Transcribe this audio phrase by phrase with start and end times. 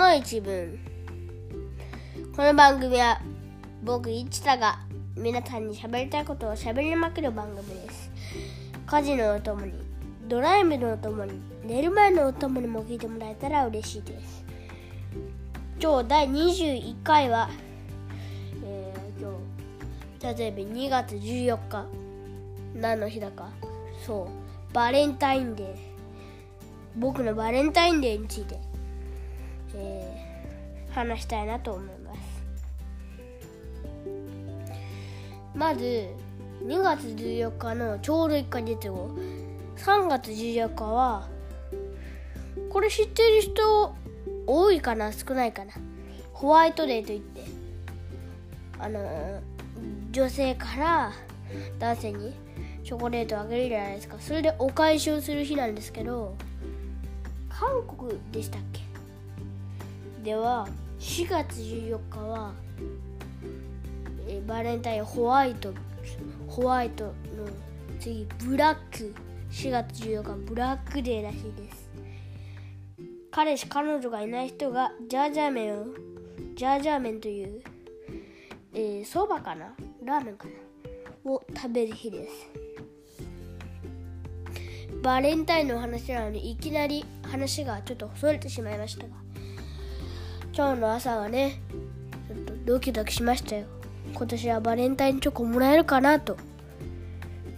[0.00, 0.78] の一文。
[2.34, 3.20] この番組は
[3.84, 4.78] 僕一太が
[5.14, 8.10] 皆さんに喋りたいことを喋りまくる番組です。
[8.86, 9.74] 家事のお供に
[10.26, 14.42] ドライブのお供に寝る前のお供にも聞いてもらえたら嬉しいです。
[15.78, 17.50] 今日第21回は、
[18.64, 19.38] えー、今
[20.18, 21.86] 日例えば2月14日
[22.74, 23.50] 何の日だか。
[24.06, 24.30] そ
[24.70, 25.76] うバレンタインデー。
[26.96, 28.58] 僕のバレンタインデーについて、
[29.74, 32.20] えー、話したいなと思います。
[35.54, 36.08] まず
[36.64, 39.10] 2月14日のちょうど1ヶ月後
[39.76, 41.28] 3月14日は
[42.70, 43.94] これ知ってる人
[44.46, 45.12] 多いかな？
[45.12, 45.72] 少ないかな？
[46.32, 47.42] ホワイトデーといって。
[48.78, 49.42] あの
[50.10, 51.12] 女性から
[51.78, 52.34] 男性に
[52.82, 54.16] チョコレートをあげるじゃないですか。
[54.18, 56.34] それでお返しをする日なんですけど
[57.50, 58.80] 韓国でしたっけ？
[60.22, 60.68] では
[60.98, 62.52] 4月14日は
[64.28, 65.72] えバレンタインホワイト
[66.46, 67.12] ホワイトの
[67.98, 69.14] 次ブラック。
[69.50, 71.90] 4月14日ブラックデーらしいです。
[73.32, 75.86] 彼氏彼女がいない人がジャージャー麺を
[76.54, 77.60] ジャージャー麺という
[78.72, 79.74] えそ、ー、ばかな？
[80.04, 80.46] ラーメンか
[81.24, 81.32] な？
[81.32, 82.32] を食べる日です。
[85.02, 89.14] バレンタインの話なのにいきなり話がちょっとそれてしまいましたが
[90.60, 91.62] 今日の朝はね
[92.28, 93.64] ちょっとドキドキしましたよ。
[94.12, 96.36] 今年はバレンタインチョコもらえるかなと。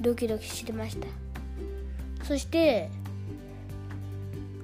[0.01, 1.09] ドキドキしてました。
[2.23, 2.91] そして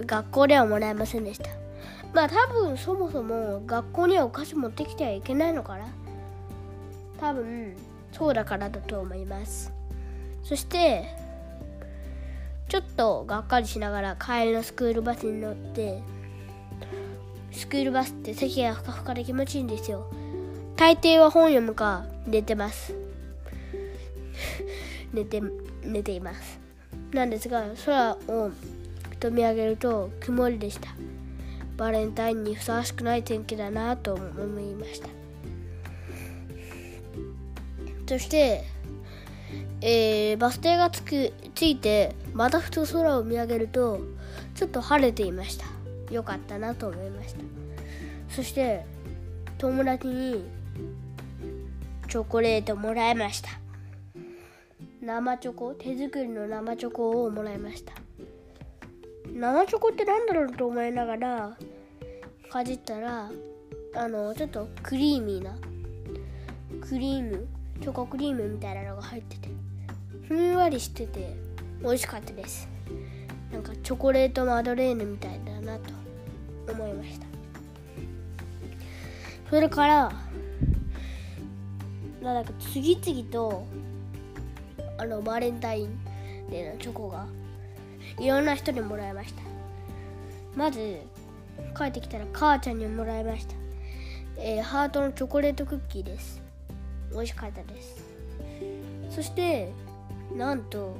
[0.07, 1.51] 学校ではもらえませんでした。
[2.15, 5.89] まあ多分そもそも学校にはお菓子持ってきてはいけないのかな。
[7.19, 7.75] 多分
[8.13, 9.73] そうだからだと思います。
[10.45, 11.09] そして
[12.69, 16.05] ちょっとがっかりしながら帰りのスクールバスに乗って
[17.59, 20.07] スクールバスって席がふかふかで気持ちいいんですよ。
[20.77, 22.95] 大抵は本読むか寝てます。
[25.13, 25.43] 寝て
[25.83, 26.61] 寝ています。
[27.13, 28.53] なんですが空を
[29.19, 30.95] と見上げると曇りでした。
[31.77, 35.09] バレンタインにふさわしくない天気だなと思いました。
[38.07, 38.65] そして
[39.81, 44.01] えー、バス停がつくついてまたふと空を見上げると
[44.55, 45.78] ちょっと晴れていました。
[46.11, 47.41] よかったなと思いました。
[48.29, 48.85] そして
[49.59, 50.45] 友達に
[52.09, 53.51] チョコレートもらいました。
[55.01, 57.93] 生チョコ手作りの生チョコをもらいました。
[59.33, 61.57] 生チョコって何だろうと思いながら
[62.51, 63.31] かじったら
[63.95, 65.57] あのちょっとクリーミーな
[66.81, 67.47] クリーム
[67.81, 69.49] チョコクリームみたいなのが入ってて
[70.27, 71.37] ふんわりしてて
[71.83, 72.69] 美味しかったです。
[73.53, 75.98] なんかチョコレートマドレーヌみたいだなと。
[76.73, 77.27] 思いました。
[79.51, 80.13] それから
[82.23, 83.67] なんか次々と
[84.99, 85.99] あのバレンタイン
[86.51, 87.27] デーのチョコが
[88.19, 89.43] いろんな人にもらいました。
[90.57, 90.99] まず
[91.77, 93.55] 帰ってきたら母ちゃんにもらいました、
[94.39, 96.43] えー、ハートのチョコレートクッキーです。
[97.13, 98.03] 美味しかったです。
[99.11, 99.73] そして
[100.37, 100.97] なんと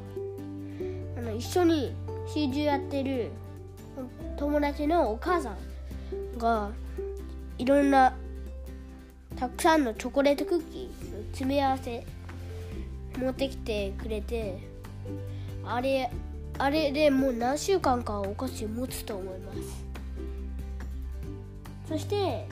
[1.17, 1.93] あの一緒に
[2.33, 3.31] CG やってる
[4.37, 6.71] 友達のお母さんが
[7.59, 8.15] いろんな
[9.37, 12.07] たくさんのチョコレートクッキーの詰め合わせ
[13.19, 14.59] 持ってきてくれて
[15.65, 16.11] あれ
[16.59, 19.61] あれでもう何週間かお菓子持つと思います。
[21.89, 22.49] そして、え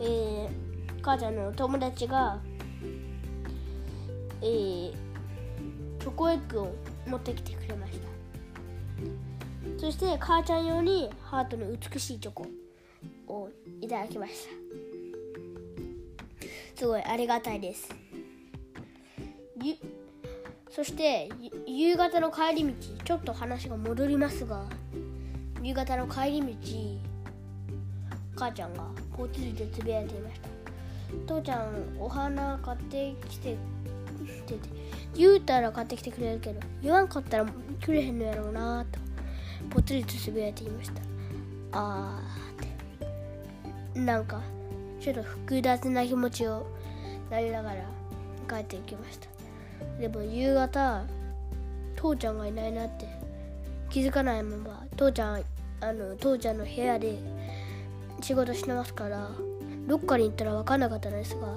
[0.00, 0.48] ー、
[1.00, 2.38] 母ちゃんの友達が
[4.44, 4.92] えー、
[6.00, 6.74] チョコエッグを
[7.06, 8.08] 持ってきてくれました。
[9.82, 12.46] そして母ちゃん用にハートの美しいチョコ
[13.26, 13.48] を
[13.80, 14.50] いただきました。
[16.78, 17.88] すごいありがたいです。
[20.70, 21.28] そして
[21.66, 22.72] 夕方の帰り道
[23.04, 24.66] ちょっと話が戻りますが
[25.60, 26.46] 夕方の帰り道
[28.36, 28.84] 母ちゃんが
[29.16, 30.48] ぽつりとつぶやいていました。
[31.26, 33.56] 父ちゃんお花買ってきてっ
[34.46, 34.60] てて
[35.16, 37.46] 言うたら買ってきてくれるけど言わんかったら
[37.84, 39.11] くれへんのやろうなと。
[39.70, 41.02] ぽつりとつぶやいていました。
[41.72, 44.00] あーって。
[44.00, 44.40] なんか
[45.00, 46.66] ちょっと複雑な気持ちを
[47.30, 47.84] なりながら
[48.48, 49.28] 帰っていきました。
[50.00, 51.04] でも夕方
[51.96, 53.06] 父ちゃんがいないなって
[53.90, 55.44] 気づかないまま父ちゃん
[55.80, 57.18] あの父ちゃんの部屋で
[58.20, 59.30] 仕事してますから
[59.86, 61.48] どっかに行ったら分かんなかったんですが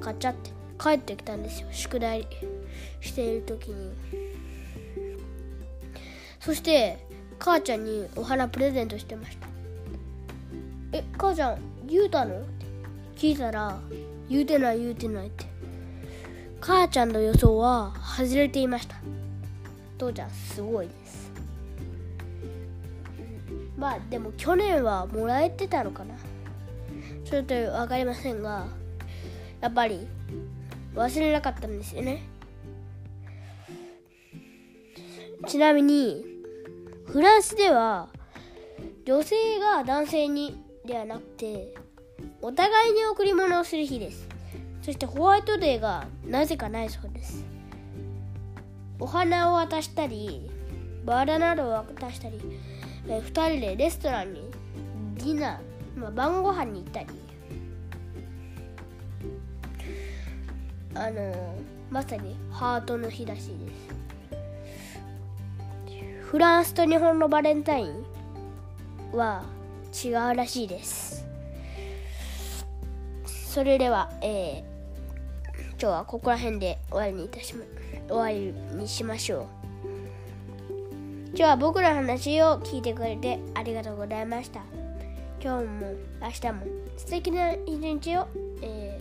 [0.00, 1.68] 買っちゃって帰ってきたんですよ。
[1.70, 2.26] 宿題
[3.00, 3.92] している時に。
[6.40, 6.98] そして
[7.38, 9.46] 母ちゃんにお花プレゼントしてました
[10.92, 12.66] え母ちゃん言うたの?」って
[13.16, 13.78] 聞いたら
[14.28, 15.54] 「言うてない言うてない」って。
[16.66, 18.96] 母ちゃんの予想は外れていました。
[19.98, 21.30] 父ちゃんすごいです。
[23.76, 26.14] まあでも去年はもらえてたのかな。
[27.26, 28.66] それと分かりませんが
[29.60, 30.06] やっぱり
[30.94, 32.22] 忘れなかったんですよね。
[35.46, 36.24] ちなみに
[37.06, 38.08] フランスでは
[39.04, 41.74] 女性が男性にではなくて
[42.40, 44.28] お互いに贈り物をする日です。
[44.82, 47.44] そしてホワイトデーがなぜかないそうです。
[48.98, 50.50] お花を渡したり
[51.04, 52.40] バラなどを渡したり
[53.06, 54.50] 2人でレストランに
[55.16, 57.06] ディナー、まあ、晩ご飯に行ったり。
[60.96, 61.56] あの
[61.90, 64.03] まさにハートの日らしいです。
[66.30, 68.04] フランスと日本のバレンタイン
[69.12, 69.44] は
[70.04, 71.24] 違うらしいです。
[73.26, 77.64] それでは、えー、今日はここら辺で終わりにいたしま
[78.08, 79.46] 終わりにしましょう。
[81.28, 84.60] 今日は僕の話を聞いてくれてありがとうございました。
[85.40, 86.62] 今日も明日も
[86.96, 88.26] 素敵な一日を、
[88.62, 89.00] え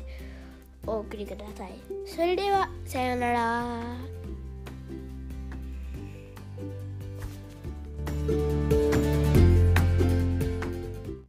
[0.86, 1.72] ー、お送りください。
[2.06, 4.23] それではさようなら。
[8.28, 8.83] you